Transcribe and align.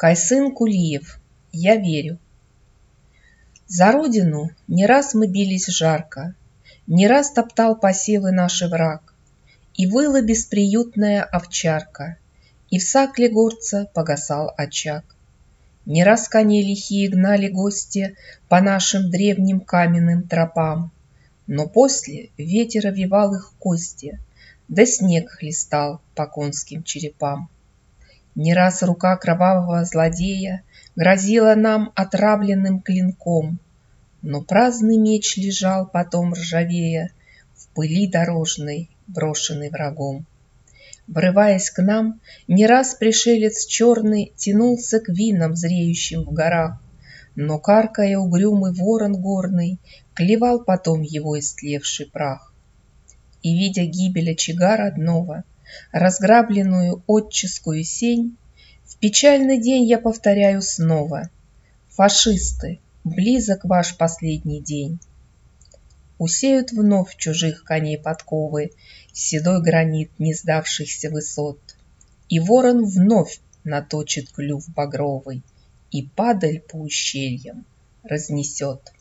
Кайсын 0.00 0.52
Кулиев 0.52 1.18
«Я 1.50 1.74
верю» 1.74 2.20
За 3.66 3.90
родину 3.90 4.50
не 4.68 4.86
раз 4.86 5.12
мы 5.12 5.26
бились 5.26 5.66
жарко, 5.66 6.36
Не 6.86 7.08
раз 7.08 7.32
топтал 7.32 7.74
посевы 7.74 8.30
наши 8.30 8.68
враг, 8.68 9.12
И 9.74 9.88
выла 9.88 10.22
бесприютная 10.22 11.24
овчарка, 11.24 12.16
И 12.70 12.78
в 12.78 12.84
сакле 12.84 13.28
горца 13.28 13.90
погасал 13.92 14.54
очаг. 14.56 15.04
Не 15.84 16.04
раз 16.04 16.28
коней 16.28 16.62
лихие 16.62 17.08
гнали 17.08 17.48
гости 17.48 18.14
По 18.48 18.60
нашим 18.60 19.10
древним 19.10 19.58
каменным 19.58 20.28
тропам, 20.28 20.92
Но 21.48 21.66
после 21.66 22.30
ветер 22.38 22.86
овивал 22.86 23.34
их 23.34 23.52
кости, 23.58 24.20
Да 24.68 24.86
снег 24.86 25.28
хлестал 25.28 26.00
по 26.14 26.26
конским 26.26 26.84
черепам. 26.84 27.50
Не 28.38 28.54
раз 28.54 28.84
рука 28.84 29.16
кровавого 29.16 29.84
злодея 29.84 30.62
Грозила 30.94 31.56
нам 31.56 31.90
отравленным 31.96 32.80
клинком, 32.80 33.58
Но 34.22 34.42
праздный 34.42 34.96
меч 34.96 35.36
лежал 35.36 35.88
потом 35.88 36.34
ржавея 36.34 37.10
В 37.56 37.66
пыли 37.70 38.06
дорожной, 38.06 38.90
брошенный 39.08 39.70
врагом. 39.70 40.24
Врываясь 41.08 41.68
к 41.70 41.82
нам, 41.82 42.20
не 42.46 42.68
раз 42.68 42.94
пришелец 42.94 43.66
черный 43.66 44.32
Тянулся 44.36 45.00
к 45.00 45.08
винам, 45.08 45.56
зреющим 45.56 46.22
в 46.22 46.32
горах, 46.32 46.80
Но, 47.34 47.58
каркая 47.58 48.18
угрюмый 48.18 48.72
ворон 48.72 49.20
горный, 49.20 49.80
Клевал 50.14 50.62
потом 50.62 51.02
его 51.02 51.36
истлевший 51.36 52.06
прах. 52.06 52.54
И, 53.42 53.58
видя 53.58 53.82
гибель 53.84 54.30
очага 54.30 54.76
родного, 54.76 55.42
разграбленную 55.92 57.02
отческую 57.06 57.84
сень, 57.84 58.36
В 58.84 58.96
печальный 58.96 59.60
день 59.60 59.84
я 59.84 59.98
повторяю 59.98 60.62
снова: 60.62 61.30
Фашисты, 61.88 62.80
близок 63.04 63.64
ваш 63.64 63.96
последний 63.96 64.60
день! 64.60 64.98
Усеют 66.18 66.72
вновь 66.72 67.16
чужих 67.16 67.64
коней 67.64 67.98
подковы, 67.98 68.72
Седой 69.12 69.62
гранит 69.62 70.10
не 70.18 70.34
сдавшихся 70.34 71.10
высот, 71.10 71.60
И 72.28 72.40
ворон 72.40 72.84
вновь 72.84 73.40
наточит 73.64 74.30
клюв 74.30 74.68
багровый 74.68 75.42
И 75.90 76.02
падаль 76.02 76.60
по 76.60 76.76
ущельям 76.76 77.64
разнесет. 78.02 78.92